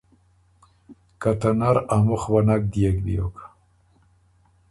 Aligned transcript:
که 1.21 1.31
ته 1.39 1.49
نر 1.59 1.77
ا 1.95 1.97
مُخ 2.05 2.23
وه 2.31 2.41
نک 2.47 2.63
ديېک 2.71 2.95
بیوک 3.05 3.35